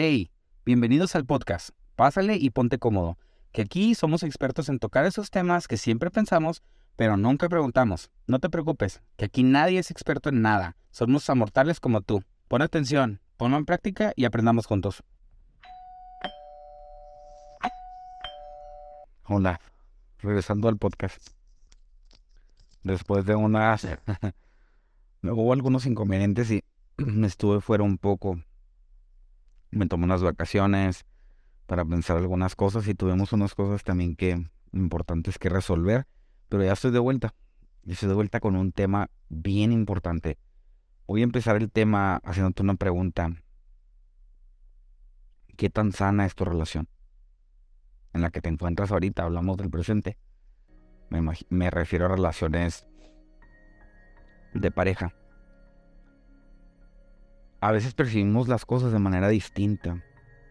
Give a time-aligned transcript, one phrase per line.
[0.00, 0.30] Hey,
[0.64, 1.70] bienvenidos al podcast.
[1.96, 3.18] Pásale y ponte cómodo,
[3.50, 6.62] que aquí somos expertos en tocar esos temas que siempre pensamos,
[6.94, 8.08] pero nunca preguntamos.
[8.28, 10.76] No te preocupes, que aquí nadie es experto en nada.
[10.92, 12.22] Somos amortales como tú.
[12.46, 15.02] Pon atención, ponlo en práctica y aprendamos juntos.
[19.24, 19.60] Hola,
[20.20, 21.20] regresando al podcast.
[22.84, 23.84] Después de unas...
[25.24, 26.62] Hubo algunos inconvenientes y
[27.24, 28.38] estuve fuera un poco
[29.70, 31.06] me tomé unas vacaciones
[31.66, 36.06] para pensar algunas cosas y tuvimos unas cosas también que importantes que resolver,
[36.48, 37.34] pero ya estoy de vuelta.
[37.84, 40.38] Y estoy de vuelta con un tema bien importante.
[41.06, 43.30] Voy a empezar el tema haciéndote una pregunta.
[45.56, 46.88] ¿Qué tan sana es tu relación?
[48.12, 50.18] En la que te encuentras ahorita, hablamos del presente.
[51.10, 52.86] Me, me refiero a relaciones
[54.54, 55.17] de pareja
[57.60, 60.02] a veces percibimos las cosas de manera distinta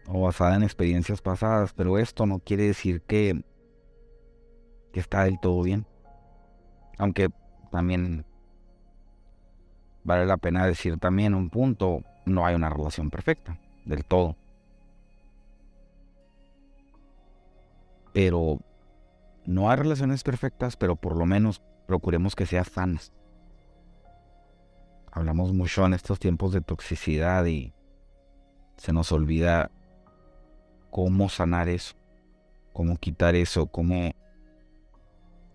[0.06, 3.44] o basada en experiencias pasadas, pero esto no quiere decir que,
[4.92, 5.86] está del todo bien.
[6.98, 7.28] Aunque
[7.70, 8.26] también
[10.02, 14.34] vale la pena decir también un punto, no hay una relación perfecta, del todo.
[18.12, 18.58] Pero
[19.46, 23.12] no hay relaciones perfectas, pero por lo menos procuremos que sean sanas
[25.18, 27.74] hablamos mucho en estos tiempos de toxicidad y
[28.76, 29.70] se nos olvida
[30.90, 31.94] cómo sanar eso,
[32.72, 34.12] cómo quitar eso, cómo,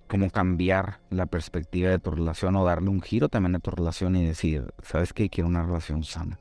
[0.08, 4.16] cómo cambiar la perspectiva de tu relación o darle un giro también a tu relación
[4.16, 5.30] y decir, ¿sabes qué?
[5.30, 6.40] Quiero una relación sana.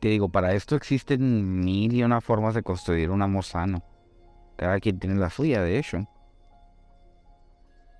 [0.00, 3.82] Te digo, para esto existen mil y una formas de construir un amor sano.
[4.56, 6.08] Cada quien tiene la suya, de hecho.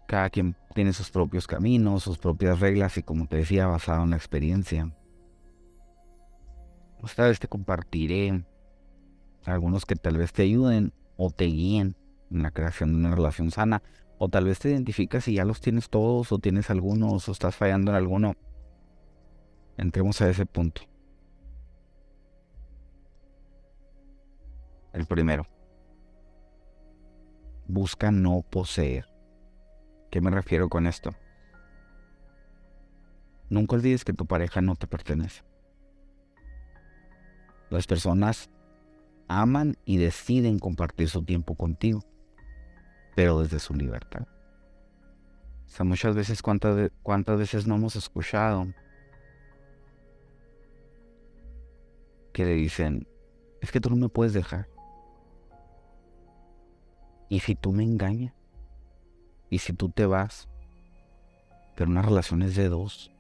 [0.07, 4.11] Cada quien tiene sus propios caminos, sus propias reglas y como te decía, basado en
[4.11, 4.95] la experiencia.
[7.03, 8.45] Esta vez te compartiré
[9.45, 11.97] algunos que tal vez te ayuden o te guíen
[12.31, 13.83] en la creación de una relación sana.
[14.17, 17.57] O tal vez te identificas y ya los tienes todos o tienes algunos o estás
[17.57, 18.35] fallando en alguno.
[19.77, 20.83] Entremos a ese punto.
[24.93, 25.47] El primero.
[27.67, 29.14] Busca no poseer.
[30.15, 31.13] ¿Qué me refiero con esto?
[33.51, 35.43] Nunca olvides que tu pareja no te pertenece.
[37.69, 38.49] Las personas
[39.27, 42.05] aman y deciden compartir su tiempo contigo,
[43.17, 44.29] pero desde su libertad.
[45.67, 48.69] O sea, muchas veces, ¿cuántas, cuántas veces no hemos escuchado
[52.33, 53.09] que le dicen,
[53.61, 54.69] es que tú no me puedes dejar?
[57.29, 58.44] ¿Y si tú me engañas?
[59.55, 60.49] Y si tú te vas,
[61.77, 63.13] pero una relación es de dos,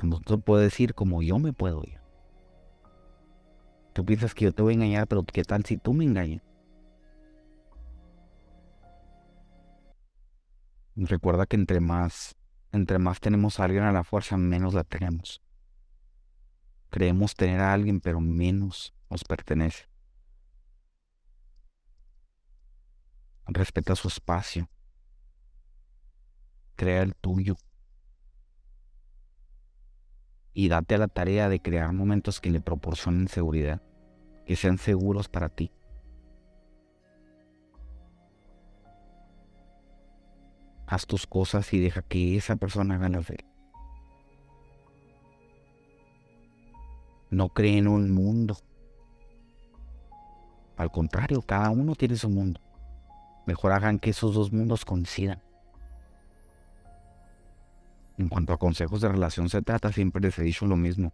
[0.00, 1.98] no te puedes ir como yo me puedo ir.
[3.94, 6.40] Tú piensas que yo te voy a engañar, pero ¿qué tal si tú me engañas?
[10.94, 12.36] Recuerda que entre más,
[12.70, 15.42] entre más tenemos a alguien a la fuerza, menos la tenemos.
[16.90, 19.86] Creemos tener a alguien, pero menos nos pertenece.
[23.48, 24.68] Respeta su espacio
[26.76, 27.56] crea el tuyo.
[30.52, 33.82] Y date a la tarea de crear momentos que le proporcionen seguridad,
[34.46, 35.72] que sean seguros para ti.
[40.86, 43.44] Haz tus cosas y deja que esa persona haga las de
[47.30, 48.56] No cree en un mundo.
[50.76, 52.60] Al contrario, cada uno tiene su mundo.
[53.46, 55.45] Mejor hagan que esos dos mundos coincidan.
[58.18, 61.12] En cuanto a consejos de relación se trata, siempre les he dicho lo mismo.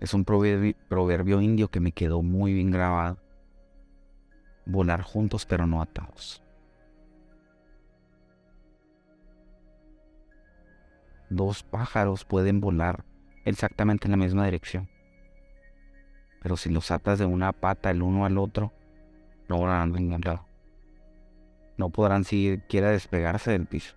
[0.00, 3.18] Es un proverbio, indio que me quedó muy bien grabado.
[4.66, 6.42] Volar juntos pero no atados.
[11.30, 13.04] Dos pájaros pueden volar
[13.46, 14.88] exactamente en la misma dirección.
[16.42, 18.72] Pero si los atas de una pata el uno al otro,
[19.48, 20.42] no volarán enganchados.
[21.78, 23.96] No podrán siquiera despegarse del piso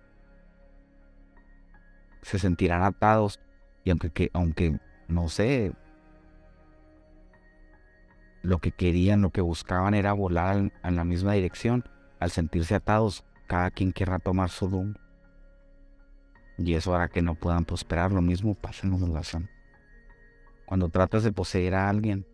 [2.22, 3.40] se sentirán atados
[3.84, 4.78] y aunque, que, aunque
[5.08, 5.72] no sé,
[8.42, 11.84] lo que querían, lo que buscaban era volar en la misma dirección,
[12.18, 14.98] al sentirse atados, cada quien querrá tomar su rumbo.
[16.56, 18.12] Y eso hará que no puedan prosperar.
[18.12, 19.48] Lo mismo pasa en la relación.
[20.66, 22.26] Cuando tratas de poseer a alguien,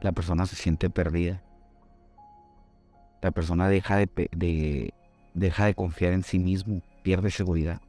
[0.00, 1.42] la persona se siente perdida.
[3.20, 4.92] La persona deja de,
[5.34, 7.80] deja de confiar en sí mismo, pierde seguridad.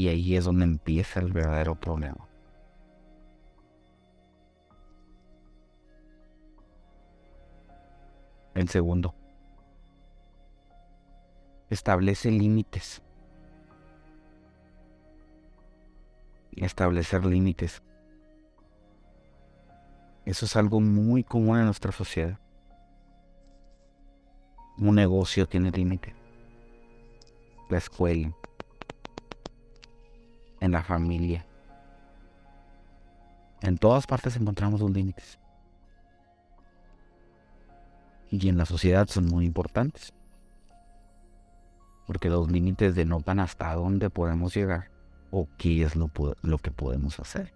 [0.00, 2.26] Y ahí es donde empieza el verdadero problema.
[8.54, 9.14] El segundo,
[11.68, 13.02] establece límites.
[16.52, 17.82] Establecer límites.
[20.24, 22.38] Eso es algo muy común en nuestra sociedad.
[24.78, 26.14] Un negocio tiene límites.
[27.68, 28.34] La escuela.
[30.60, 31.46] En la familia.
[33.62, 35.38] En todas partes encontramos los límites.
[38.30, 40.12] Y en la sociedad son muy importantes.
[42.06, 44.90] Porque los límites denotan hasta dónde podemos llegar
[45.30, 46.10] o qué es lo,
[46.42, 47.52] lo que podemos hacer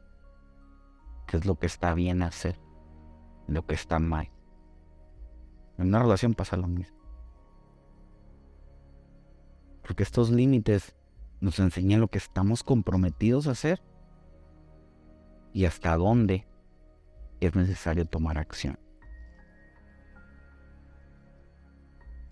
[1.27, 2.59] qué es lo que está bien hacer,
[3.47, 4.31] lo que está mal.
[5.79, 6.97] En una relación pasa lo mismo.
[9.83, 10.95] Porque estos límites
[11.41, 13.83] nos enseñan lo que estamos comprometidos a hacer
[15.53, 16.47] y hasta dónde
[17.41, 18.79] es necesario tomar acción.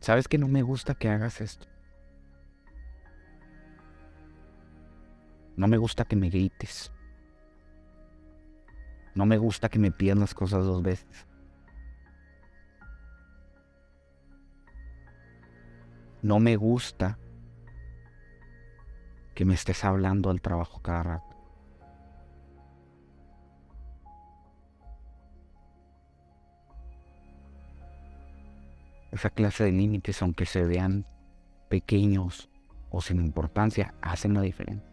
[0.00, 1.68] ¿Sabes que no me gusta que hagas esto?
[5.56, 6.90] No me gusta que me grites.
[9.14, 11.26] No me gusta que me pidan las cosas dos veces.
[16.22, 17.18] No me gusta
[19.34, 21.36] que me estés hablando al trabajo cada rato.
[29.10, 31.04] Esa clase de límites, aunque se vean
[31.68, 32.48] pequeños
[32.90, 34.90] o sin importancia, hacen la diferencia.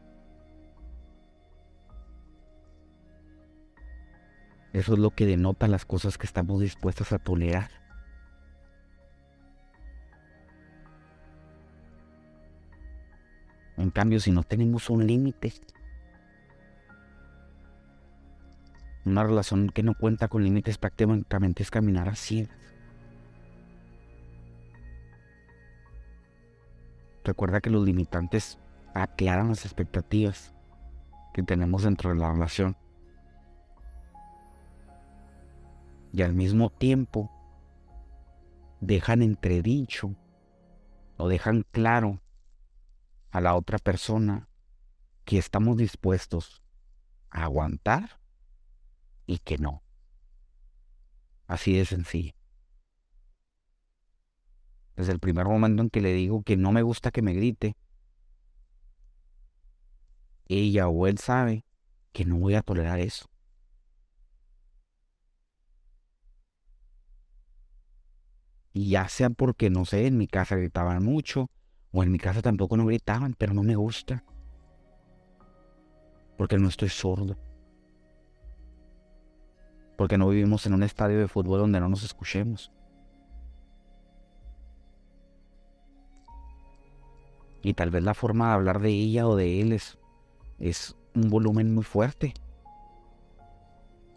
[4.74, 7.79] Eso es lo que denota las cosas que estamos dispuestos a tolerar.
[13.80, 15.52] En cambio, si no tenemos un límite,
[19.06, 22.48] una relación que no cuenta con límites prácticamente es caminar así.
[27.24, 28.60] Recuerda que los limitantes
[28.94, 30.54] aclaran las expectativas
[31.34, 32.78] que tenemos dentro de la relación.
[36.12, 37.32] y al mismo tiempo
[38.82, 40.16] dejan entredicho
[41.18, 42.20] o dejan claro
[43.32, 44.48] a la otra persona
[45.26, 46.64] que estamos dispuestos
[47.30, 48.20] a aguantar
[49.26, 49.84] y que no.
[51.48, 52.34] Así de sencillo.
[54.96, 57.78] Desde el primer momento en que le digo que no me gusta que me grite,
[60.48, 61.64] ella o él sabe
[62.12, 63.30] que no voy a tolerar eso.
[68.74, 71.50] Y ya sea porque, no sé, en mi casa gritaban mucho,
[71.92, 74.24] o en mi casa tampoco no gritaban, pero no me gusta.
[76.38, 77.36] Porque no estoy sordo.
[79.98, 82.72] Porque no vivimos en un estadio de fútbol donde no nos escuchemos.
[87.62, 89.98] Y tal vez la forma de hablar de ella o de él es,
[90.60, 92.34] es un volumen muy fuerte.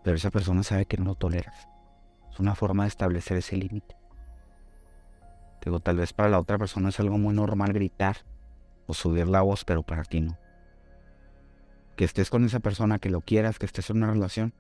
[0.04, 1.68] Pero esa persona sabe que no lo toleras.
[2.30, 3.96] Es una forma de establecer ese límite.
[5.64, 8.16] Digo, tal vez para la otra persona es algo muy normal gritar
[8.86, 10.36] o subir la voz, pero para ti no.
[11.96, 14.52] Que estés con esa persona, que lo quieras, que estés en una relación,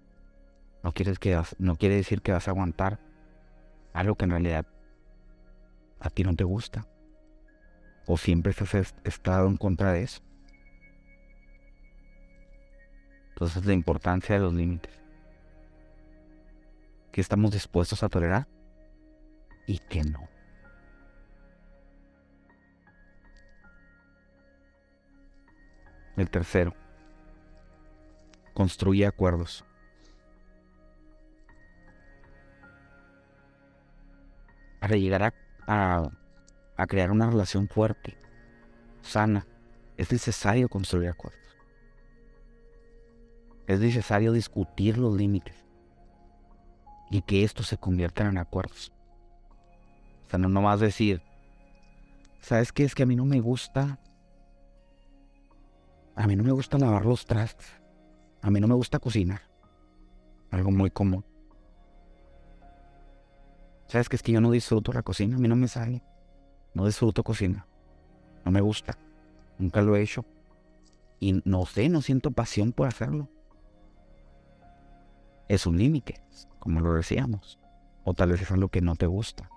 [0.82, 3.00] no, quieres que no quiere decir que vas a aguantar
[3.92, 4.66] algo que en realidad
[6.00, 6.86] a ti no te gusta.
[8.06, 10.22] O siempre has estado en contra de eso.
[13.30, 14.92] Entonces la importancia de los límites.
[17.12, 18.48] Que estamos dispuestos a tolerar
[19.66, 20.31] y que no.
[26.16, 26.74] El tercero,
[28.54, 29.64] construye acuerdos.
[34.80, 35.32] Para llegar
[35.66, 36.10] a,
[36.76, 38.18] a, crear una relación fuerte,
[39.00, 39.46] sana,
[39.96, 41.40] es necesario construir acuerdos.
[43.66, 45.64] Es necesario discutir los límites
[47.10, 48.92] y que estos se conviertan en acuerdos.
[50.26, 51.22] O sea, no nomás decir,
[52.40, 52.84] ¿sabes qué?
[52.84, 53.98] Es que a mí no me gusta
[56.14, 57.66] a mí no me gusta lavar los trastes.
[58.42, 59.40] A mí no me gusta cocinar.
[60.50, 61.24] Algo muy común.
[63.86, 65.36] ¿Sabes qué es que yo no disfruto la cocina?
[65.36, 66.02] A mí no me sale.
[66.74, 67.66] No disfruto cocina.
[68.44, 68.98] No me gusta.
[69.58, 70.24] Nunca lo he hecho.
[71.20, 73.28] Y no sé, no siento pasión por hacerlo.
[75.48, 76.22] Es un límite,
[76.58, 77.58] como lo decíamos.
[78.04, 79.48] O tal vez es algo que no te gusta.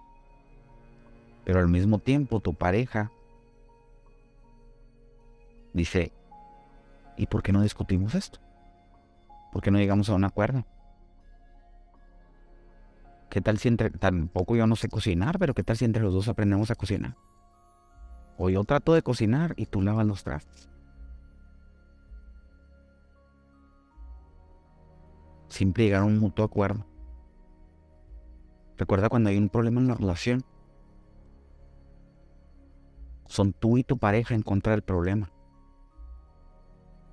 [1.43, 3.11] Pero al mismo tiempo tu pareja
[5.73, 6.11] dice,
[7.17, 8.39] ¿Y por qué no discutimos esto?
[9.51, 10.65] ¿Por qué no llegamos a un acuerdo?
[13.29, 16.13] ¿Qué tal si entre, tampoco yo no sé cocinar, pero qué tal si entre los
[16.13, 17.15] dos aprendemos a cocinar?
[18.37, 20.69] O yo trato de cocinar y tú lavas los trastes.
[25.47, 26.85] Simple llegar a un mutuo acuerdo.
[28.77, 30.43] Recuerda cuando hay un problema en la relación.
[33.27, 35.31] Son tú y tu pareja en contra del problema.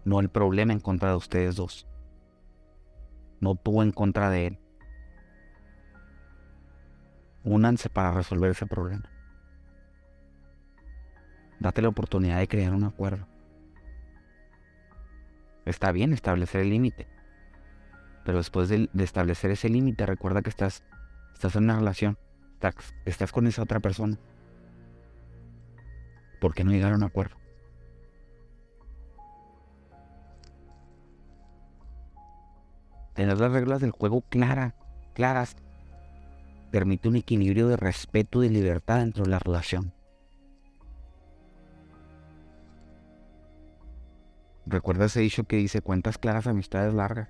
[0.05, 1.87] No el problema en contra de ustedes dos.
[3.41, 4.59] No tú en contra de él.
[7.45, 9.09] Únanse para resolver ese problema.
[11.61, 13.27] Date la oportunidad de crear un acuerdo.
[15.65, 17.07] Está bien establecer el límite.
[18.25, 20.85] Pero después de, establecer ese límite, recuerda que estás,
[21.35, 22.19] estás en una relación.
[23.05, 24.19] Estás, con esa otra persona.
[26.41, 27.37] ¿Por qué no llegar a un acuerdo?
[33.23, 34.75] Tener las reglas del juego claras,
[35.15, 35.55] claras,
[36.73, 39.95] permite un equilibrio de respeto y libertad dentro de la relación.
[44.67, 47.29] Recuerda ese dicho que dice cuentas claras, amistades largas.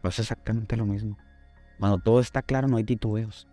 [0.00, 1.18] Pues exactamente lo mismo.
[1.78, 3.46] Cuando todo está claro no hay titubeos.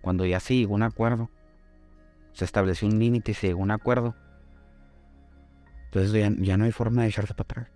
[0.00, 1.28] Cuando ya se llegó a un acuerdo,
[2.34, 4.14] se estableció un límite y se llegó a un acuerdo,
[5.90, 7.72] entonces ya, ya, no hay forma de echarse para atrás.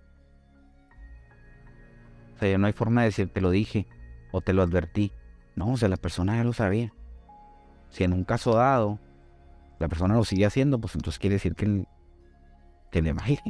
[2.33, 3.87] O sea, ya no hay forma de decir te lo dije
[4.31, 5.11] o te lo advertí.
[5.57, 6.93] No, o sea, la persona ya lo sabía.
[7.89, 8.99] Si en un caso dado
[9.79, 11.85] la persona lo sigue haciendo, pues entonces quiere decir que,
[12.89, 13.41] que le vale,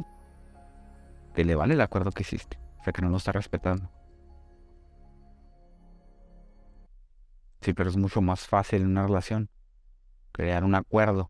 [1.36, 3.91] que le vale el acuerdo que hiciste, o sea que no lo está respetando.
[7.62, 9.48] Sí, pero es mucho más fácil en una relación
[10.31, 11.29] crear un acuerdo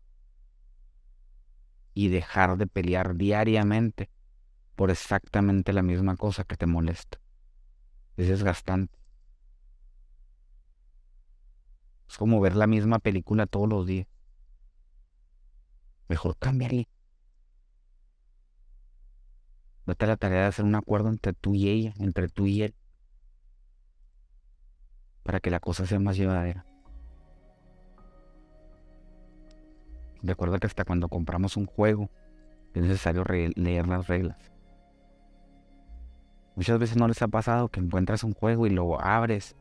[1.96, 4.10] y dejar de pelear diariamente
[4.74, 7.18] por exactamente la misma cosa que te molesta.
[8.18, 8.98] Es desgastante.
[12.06, 14.06] Es como ver la misma película todos los días.
[16.06, 16.86] Mejor cambiarle.
[19.86, 22.74] Date la tarea de hacer un acuerdo entre tú y ella, entre tú y él,
[25.22, 26.66] para que la cosa sea más llevadera.
[30.26, 32.10] Recuerda que hasta cuando compramos un juego
[32.74, 34.36] es necesario leer las reglas.
[36.56, 39.54] Muchas veces no les ha pasado que encuentras un juego y lo abres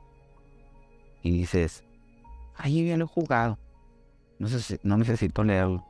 [1.21, 1.83] y dices,
[2.63, 3.59] yo ya lo he jugado,
[4.39, 4.47] no,
[4.83, 5.85] no necesito leerlo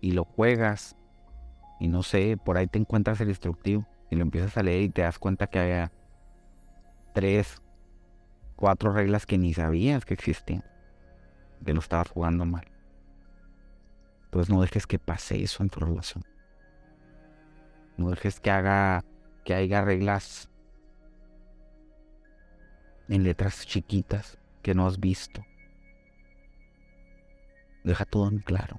[0.00, 0.96] y lo juegas
[1.78, 4.88] y no sé, por ahí te encuentras el instructivo y lo empiezas a leer y
[4.88, 5.92] te das cuenta que había
[7.12, 7.60] tres,
[8.56, 10.64] cuatro reglas que ni sabías que existían,
[11.66, 12.77] que lo estabas jugando mal.
[14.28, 16.22] Entonces no dejes que pase eso en tu relación.
[17.96, 19.02] No dejes que haga
[19.42, 20.50] que haya reglas
[23.08, 25.42] en letras chiquitas que no has visto.
[27.84, 28.78] Deja todo en claro.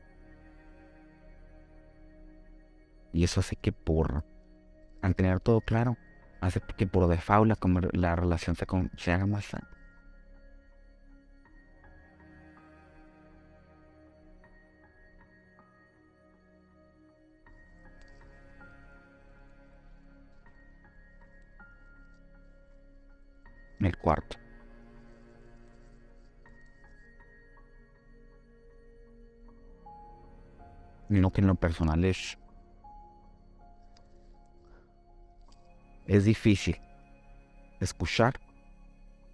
[3.11, 4.23] Y eso hace que por,
[5.01, 5.97] al tener todo claro,
[6.41, 9.67] hace que por default la, la relación se, se haga más sana.
[23.79, 24.37] El cuarto.
[31.09, 32.37] Lo que en lo personal es
[36.09, 36.81] Es difícil
[37.79, 38.33] escuchar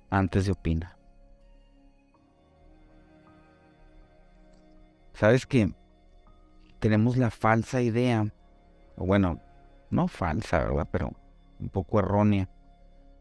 [0.10, 0.98] antes de opinar.
[5.14, 5.74] Sabes que
[6.80, 8.26] tenemos la falsa idea,
[8.98, 9.40] o bueno,
[9.90, 10.90] no falsa, ¿verdad?
[10.92, 11.12] Pero
[11.62, 12.50] un poco errónea,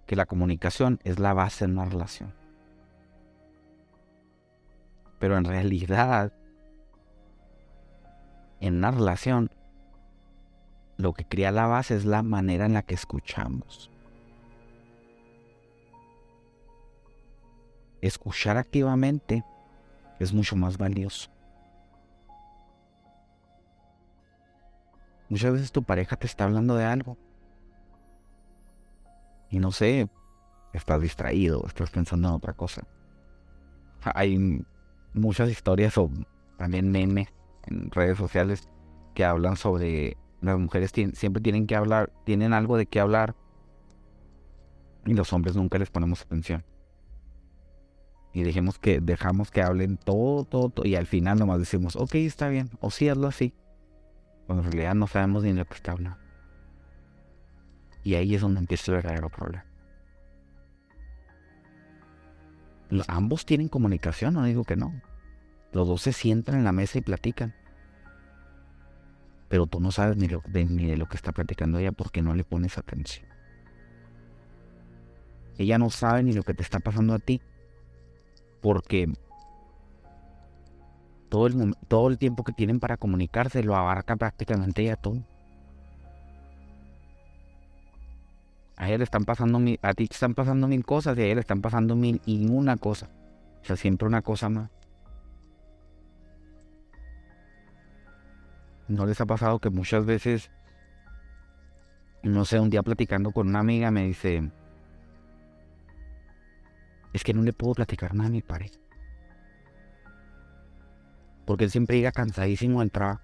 [0.07, 2.33] que la comunicación es la base de una relación.
[5.19, 6.33] Pero en realidad,
[8.61, 9.51] en una relación,
[10.97, 13.91] lo que crea la base es la manera en la que escuchamos.
[18.01, 19.45] Escuchar activamente
[20.19, 21.31] es mucho más valioso.
[25.31, 27.17] Muchas veces tu pareja te está hablando de algo.
[29.55, 30.09] Y no sé,
[30.73, 32.89] estás distraído, estás pensando en otra cosa.
[34.03, 34.67] Hay
[35.13, 36.11] muchas historias o
[36.59, 37.29] también memes
[37.69, 38.69] en redes sociales
[39.15, 43.37] que hablan sobre las mujeres siempre tienen que hablar, tienen algo de qué hablar
[45.07, 46.65] y los hombres nunca les ponemos atención.
[48.33, 52.17] Y dejemos que, dejamos que hablen todo, todo, todo, y al final nomás decimos, ok,
[52.17, 53.55] está bien, o sí, hazlo así.
[54.47, 56.24] Cuando en realidad no sabemos ni de lo que está hablando.
[58.05, 59.65] Y ahí es donde empieza el verdadero problema.
[63.09, 64.93] ambos tienen comunicación, no digo que no.
[65.73, 67.55] Los dos se sientan en la mesa y platican.
[69.49, 72.45] Pero tú no sabes ni, ni de lo que está platicando ella porque no le
[72.45, 73.27] pones atención.
[75.59, 77.41] Ella no sabe ni lo que te está pasando a ti
[78.61, 79.13] porque
[81.29, 85.23] todo el, todo el tiempo que tienen para comunicarse lo abarca prácticamente ella todo.
[88.85, 91.37] A ella le están pasando a ti te están pasando mil cosas y a ella
[91.37, 93.09] le están pasando mil y una cosa.
[93.63, 94.71] O sea, siempre una cosa más.
[98.87, 100.51] ¿No les ha pasado que muchas veces,
[102.23, 104.51] no sé, un día platicando con una amiga me dice,
[107.15, 108.79] es que no le puedo platicar nada a mi pareja?
[111.47, 113.23] Porque él siempre llega cansadísimo del trabajo.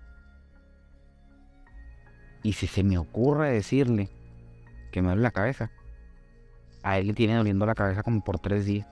[2.43, 4.20] Y si se me ocurre decirle
[4.91, 5.71] que me duele la cabeza,
[6.83, 8.87] a él le tiene doliendo la cabeza como por tres días.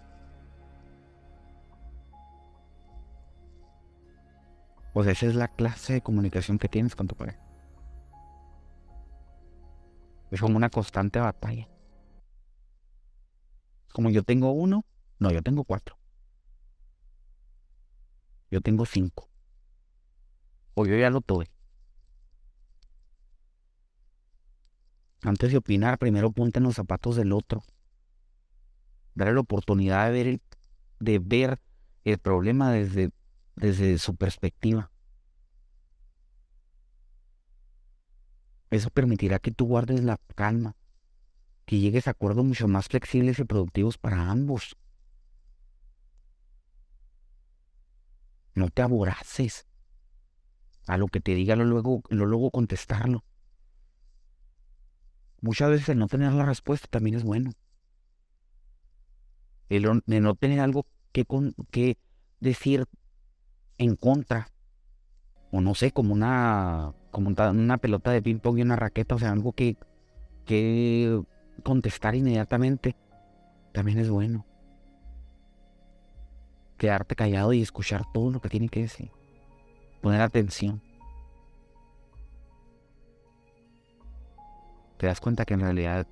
[4.93, 7.39] Pues esa es la clase de comunicación que tienes con tu pareja.
[10.31, 11.69] Es como una constante batalla.
[13.93, 14.85] Como yo tengo uno,
[15.19, 15.97] no, yo tengo cuatro.
[18.51, 19.29] Yo tengo cinco.
[20.75, 21.51] O yo ya lo tuve.
[25.23, 27.63] Antes de opinar, primero ponte en los zapatos del otro.
[29.15, 30.43] Darle la oportunidad de ver el,
[31.01, 31.61] de ver
[32.05, 33.11] el problema desde
[33.59, 34.91] desde su perspectiva.
[38.71, 40.77] Eso permitirá que tú guardes la calma,
[41.65, 44.77] que llegues a acuerdos mucho más flexibles y productivos para ambos.
[48.55, 49.67] No te aboraces
[50.87, 53.25] a lo que te diga, luego, lo luego contestarlo.
[55.41, 57.53] Muchas veces el no tener la respuesta también es bueno.
[59.69, 61.25] El no tener algo que,
[61.71, 61.99] que
[62.41, 62.87] decir
[63.77, 64.51] en contra.
[65.51, 69.19] O no sé, como una, como una pelota de ping pong y una raqueta, o
[69.19, 69.77] sea, algo que,
[70.45, 71.23] que
[71.63, 72.97] contestar inmediatamente,
[73.73, 74.45] también es bueno.
[76.77, 79.11] Quedarte callado y escuchar todo lo que tiene que decir.
[80.03, 80.83] Poner atención.
[84.99, 86.07] Te das cuenta que en realidad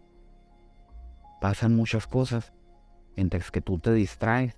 [1.41, 2.53] pasan muchas cosas
[3.17, 4.57] mientras que tú te distraes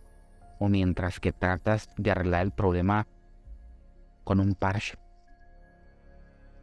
[0.58, 3.06] o mientras que tratas de arreglar el problema
[4.24, 4.98] con un parche.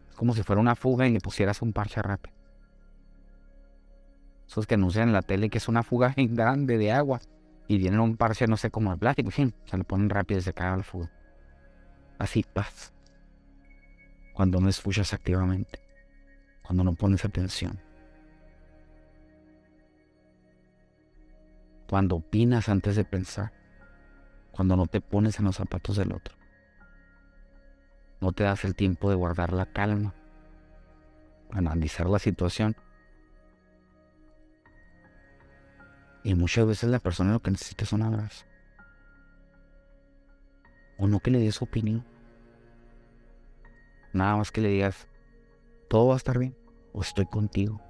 [0.09, 2.35] Es como si fuera una fuga y le pusieras un parche rápido.
[4.47, 7.19] Esos que anuncian en la tele que es una fuga grande de agua
[7.67, 10.53] y viene un parche, no sé, como de plástico, se le ponen rápido y se
[10.53, 11.11] cae la fuga.
[12.19, 12.93] Así paz.
[14.33, 15.84] Cuando no escuchas activamente,
[16.65, 17.79] cuando no pones atención.
[21.87, 23.53] Cuando opinas antes de pensar
[24.55, 26.33] cuando no te pones en los zapatos del otro.
[28.21, 30.13] No te das el tiempo de guardar la calma,
[31.51, 32.73] analizar la situación.
[36.23, 38.45] Y muchas veces la persona lo que necesita es un abrazo.
[40.97, 42.05] O no que le des opinión.
[44.13, 45.05] Nada más que le digas,
[45.87, 46.55] todo va a estar bien,
[46.93, 47.81] o estoy contigo.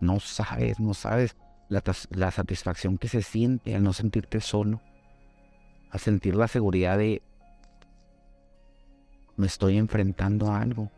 [0.00, 1.36] No sabes, no sabes
[1.68, 4.80] la, la satisfacción que se siente al no sentirte solo
[5.90, 7.22] a sentir la seguridad de
[9.36, 10.90] me estoy enfrentando a algo,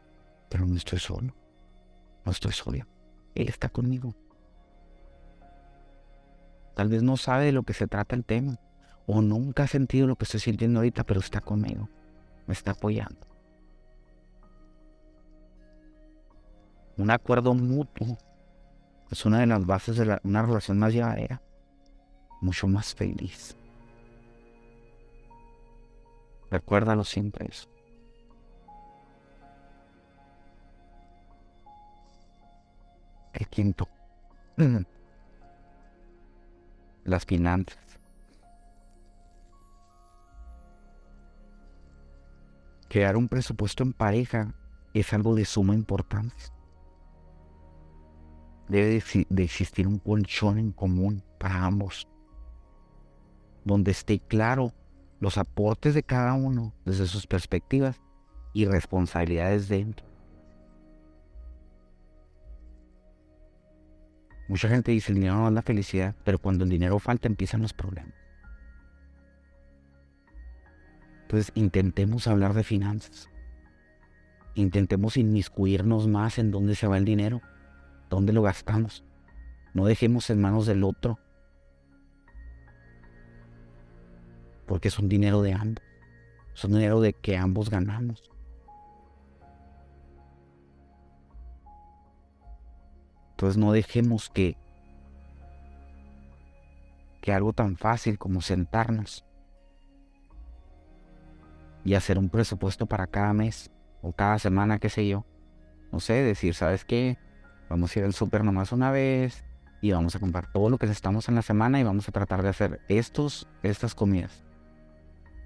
[0.48, 1.34] pero no estoy solo,
[2.24, 2.86] no estoy sola.
[3.34, 4.14] Él está conmigo.
[6.74, 8.58] Tal vez no sabe de lo que se trata el tema,
[9.06, 11.88] o nunca ha sentido lo que estoy sintiendo ahorita, pero está conmigo,
[12.46, 13.27] me está apoyando.
[16.98, 18.18] Un acuerdo mutuo
[19.08, 21.40] es una de las bases de una relación más llevadera,
[22.40, 23.56] mucho más feliz.
[26.50, 27.68] Recuérdalo siempre eso.
[33.32, 33.88] El quinto.
[37.04, 37.78] Las finanzas.
[42.88, 44.52] Crear un presupuesto en pareja
[44.94, 46.57] es algo de suma importancia.
[48.68, 52.06] Debe de existir un colchón en común para ambos,
[53.64, 54.72] donde esté claro
[55.20, 58.00] los aportes de cada uno desde sus perspectivas
[58.52, 60.06] y responsabilidades dentro.
[64.48, 67.60] Mucha gente dice el dinero no es la felicidad, pero cuando el dinero falta empiezan
[67.60, 68.14] los problemas.
[71.22, 73.28] Entonces intentemos hablar de finanzas.
[74.54, 77.42] Intentemos inmiscuirnos más en dónde se va el dinero,
[78.08, 79.04] dónde lo gastamos.
[79.74, 81.18] No dejemos en manos del otro.
[84.66, 85.84] Porque es un dinero de ambos.
[86.54, 88.30] Es un dinero de que ambos ganamos.
[93.30, 94.56] Entonces no dejemos que,
[97.20, 99.24] que algo tan fácil como sentarnos
[101.84, 103.70] y hacer un presupuesto para cada mes
[104.02, 105.24] o cada semana, qué sé yo.
[105.92, 107.16] No sé, decir, ¿sabes qué?
[107.68, 109.44] Vamos a ir al súper nomás una vez
[109.80, 112.42] y vamos a comprar todo lo que necesitamos en la semana y vamos a tratar
[112.42, 114.44] de hacer estos, estas comidas.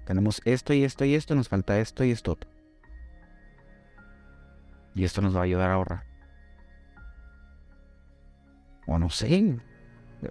[0.05, 2.37] Tenemos esto y esto y esto, nos falta esto y esto
[4.95, 6.03] Y esto nos va a ayudar a ahorrar.
[8.85, 9.57] O no sé,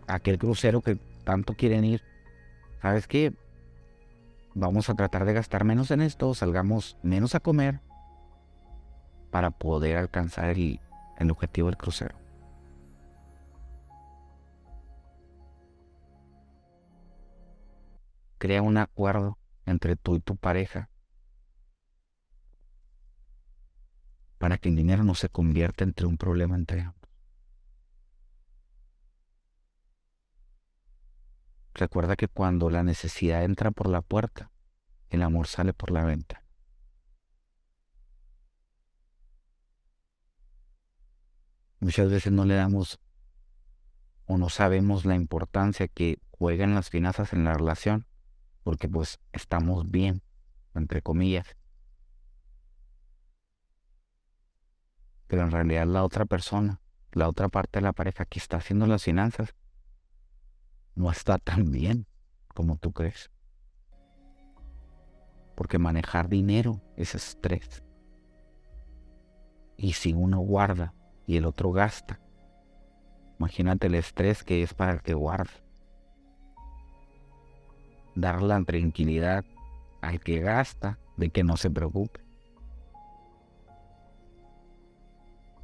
[0.06, 2.02] aquel crucero que tanto quieren ir.
[2.80, 3.34] ¿Sabes qué?
[4.54, 7.80] Vamos a tratar de gastar menos en esto, salgamos menos a comer
[9.30, 10.80] para poder alcanzar el,
[11.18, 12.16] el objetivo del crucero.
[18.38, 20.88] Crea un acuerdo entre tú y tu pareja
[24.38, 27.08] para que el dinero no se convierta entre un problema entre ambos.
[31.74, 34.50] Recuerda que cuando la necesidad entra por la puerta,
[35.10, 36.41] el amor sale por la venta.
[41.82, 43.00] Muchas veces no le damos
[44.26, 48.06] o no sabemos la importancia que juegan las finanzas en la relación
[48.62, 50.22] porque pues estamos bien,
[50.76, 51.56] entre comillas.
[55.26, 58.86] Pero en realidad la otra persona, la otra parte de la pareja que está haciendo
[58.86, 59.56] las finanzas,
[60.94, 62.06] no está tan bien
[62.54, 63.28] como tú crees.
[65.56, 67.82] Porque manejar dinero es estrés.
[69.76, 70.94] Y si uno guarda
[71.26, 72.20] y el otro gasta,
[73.38, 75.62] imagínate el estrés que es para que guarda
[78.14, 79.44] dar la tranquilidad
[80.00, 82.20] al que gasta de que no se preocupe.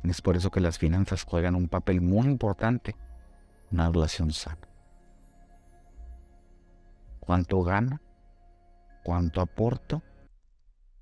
[0.04, 2.94] Es por eso que las finanzas juegan un papel muy importante
[3.70, 4.68] en una relación sana.
[7.20, 8.00] ¿Cuánto gana?
[9.04, 10.02] ¿Cuánto aporto?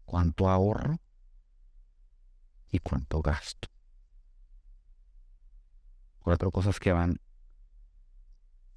[0.05, 0.97] ¿Cuánto ahorro?
[2.73, 3.69] ¿Y cuánto gasto?
[6.27, 7.21] Cuatro cosas que van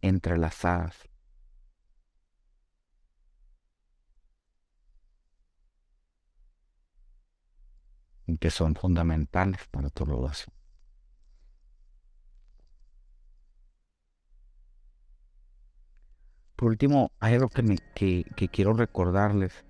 [0.01, 1.09] entrelazadas
[8.39, 10.53] que son fundamentales para tu relación.
[16.55, 19.65] Por último, hay algo que, me, que, quiero recordarles.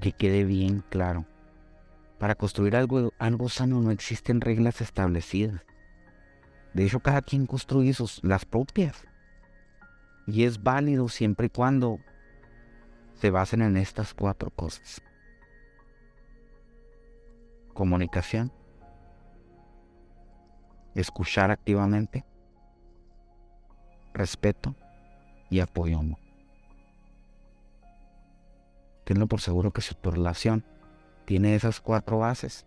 [0.00, 1.26] Que quede bien claro.
[2.20, 5.62] Para construir algo, algo sano no existen reglas establecidas.
[6.74, 9.06] De hecho, cada quien construye sus, las propias.
[10.26, 11.98] Y es válido siempre y cuando
[13.14, 15.00] se basen en estas cuatro cosas.
[17.72, 18.52] Comunicación.
[20.94, 22.26] Escuchar activamente.
[24.12, 24.76] Respeto
[25.48, 26.02] y apoyo.
[29.04, 30.66] Tenlo por seguro que si tu relación
[31.30, 32.66] tiene esas cuatro bases,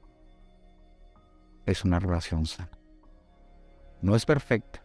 [1.66, 2.72] es una relación sana.
[4.02, 4.82] No es perfecta,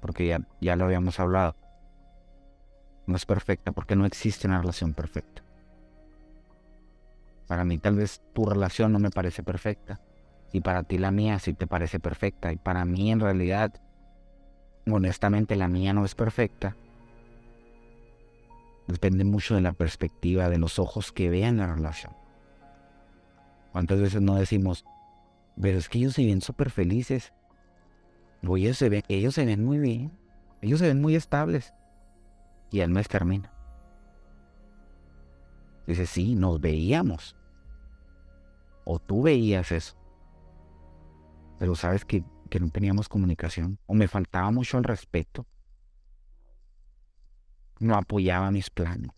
[0.00, 1.56] porque ya, ya lo habíamos hablado
[3.08, 5.42] no es perfecta porque no existe una relación perfecta.
[7.48, 10.00] Para mí tal vez tu relación no me parece perfecta
[10.52, 13.72] y para ti la mía sí te parece perfecta y para mí en realidad,
[14.86, 16.76] honestamente la mía no es perfecta.
[18.86, 22.19] Depende mucho de la perspectiva, de los ojos que vean la relación.
[23.72, 24.84] ¿Cuántas veces no decimos,
[25.60, 27.32] pero es que ellos se ven súper felices?
[28.42, 28.88] Ellos se
[29.44, 30.18] ven muy bien,
[30.60, 31.72] ellos se ven muy estables
[32.70, 33.52] y el mes termina.
[35.86, 37.36] Dice, sí, nos veíamos.
[38.84, 39.96] O tú veías eso.
[41.58, 43.78] Pero sabes que, que no teníamos comunicación.
[43.86, 45.46] O me faltaba mucho el respeto.
[47.78, 49.10] No apoyaba mis planes.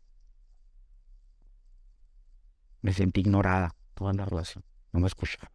[2.80, 4.64] Me sentí ignorada toda la relación.
[4.92, 5.50] No me escuchaba.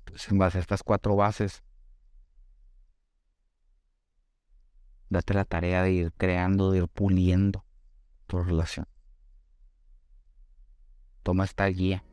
[0.00, 1.62] Entonces, en base a estas cuatro bases,
[5.08, 7.64] date la tarea de ir creando, de ir puliendo
[8.26, 8.86] tu relación.
[11.22, 12.04] Toma esta guía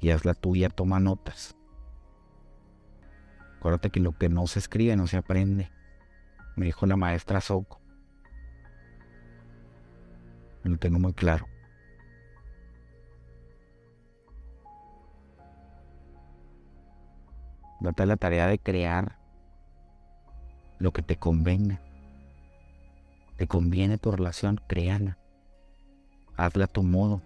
[0.00, 1.56] y haz la tuya, toma notas.
[3.58, 5.70] Acuérdate que lo que no se escribe no se aprende.
[6.56, 7.81] me dijo la maestra Soco.
[10.64, 11.46] Lo tengo muy claro.
[17.80, 19.18] Date la tarea de crear
[20.78, 21.80] lo que te convenga.
[23.36, 25.18] Te conviene tu relación, créala.
[26.36, 27.20] Hazla a tu modo.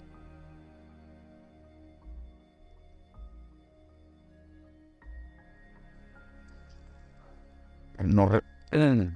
[8.03, 8.31] No,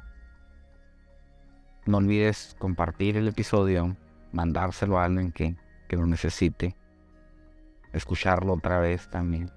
[1.87, 3.96] no olvides compartir el episodio,
[4.33, 5.57] mandárselo a alguien que,
[5.88, 6.77] que lo necesite,
[7.93, 9.51] escucharlo otra vez también.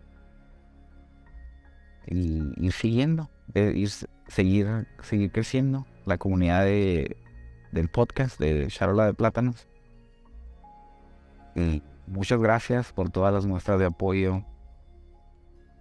[2.05, 3.89] Y ir siguiendo, ir,
[4.27, 7.17] seguir, seguir creciendo la comunidad de,
[7.71, 9.67] del podcast de Charola de Plátanos.
[11.55, 14.43] Y muchas gracias por todas las muestras de apoyo,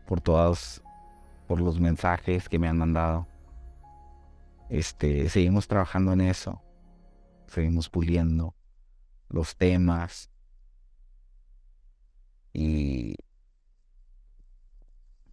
[0.07, 0.83] por todos,
[1.49, 3.27] por los mensajes que me han mandado.
[4.69, 6.61] Este, seguimos trabajando en eso.
[7.47, 8.55] Seguimos puliendo
[9.33, 10.31] los temas.
[12.53, 13.17] Y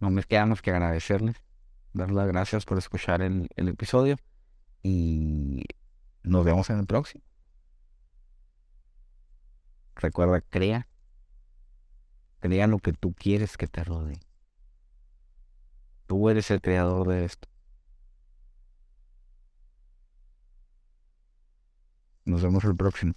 [0.00, 1.36] no me queda más que agradecerles,
[1.92, 4.16] dar las gracias por escuchar el, el episodio
[4.82, 5.64] y
[6.22, 7.22] nos vemos en el próximo.
[9.96, 10.88] Recuerda, crea.
[12.40, 14.18] Crea lo que tú quieres que te rodee.
[16.06, 17.48] Tú eres el creador de esto.
[22.24, 23.12] Nos vemos el próximo.